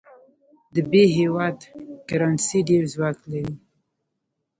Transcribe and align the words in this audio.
د 0.73 0.75
ب 0.89 0.91
هیواد 1.17 1.57
کرنسي 2.09 2.59
ډېر 2.69 2.83
ځواک 2.93 3.17
لري. 3.31 3.55